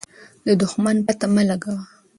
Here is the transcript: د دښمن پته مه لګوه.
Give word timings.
د 0.45 0.47
دښمن 0.61 0.97
پته 1.07 1.27
مه 1.33 1.43
لګوه. 1.49 1.83